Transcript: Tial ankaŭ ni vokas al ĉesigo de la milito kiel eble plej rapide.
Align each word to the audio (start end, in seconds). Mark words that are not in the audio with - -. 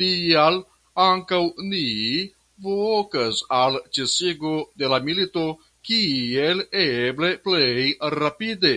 Tial 0.00 0.58
ankaŭ 1.04 1.40
ni 1.70 1.80
vokas 2.66 3.40
al 3.56 3.80
ĉesigo 3.98 4.54
de 4.84 4.92
la 4.94 5.02
milito 5.10 5.48
kiel 5.90 6.64
eble 6.84 7.34
plej 7.50 7.90
rapide. 8.20 8.74